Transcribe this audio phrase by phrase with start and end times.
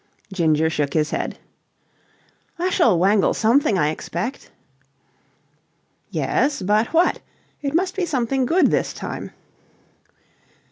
[0.33, 1.37] Ginger shook his head.
[2.57, 4.49] "I shall wangle something, I expect."'
[6.09, 7.19] "Yes, but what?
[7.61, 9.29] It must be something good this time.